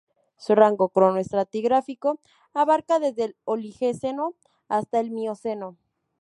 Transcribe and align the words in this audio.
Su 0.35 0.55
rango 0.55 0.89
cronoestratigráfico 0.89 2.19
abarca 2.55 2.97
desde 2.97 3.23
el 3.25 3.35
Oligoceno 3.45 4.33
hasta 4.67 4.99
el 4.99 5.11
Mioceno. 5.11 5.77